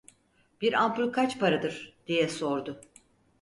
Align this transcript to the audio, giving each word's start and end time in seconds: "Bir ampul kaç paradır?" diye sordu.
"Bir 0.61 0.73
ampul 0.73 1.11
kaç 1.11 1.39
paradır?" 1.39 1.97
diye 2.07 2.27
sordu. 2.29 2.81